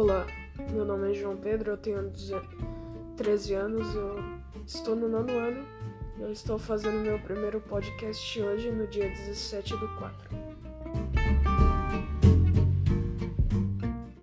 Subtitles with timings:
[0.00, 0.28] Olá,
[0.70, 2.12] meu nome é João Pedro, eu tenho
[3.16, 4.14] 13 anos, eu
[4.64, 5.66] estou no nono ano
[6.20, 10.47] eu estou fazendo meu primeiro podcast hoje, no dia 17 do 4.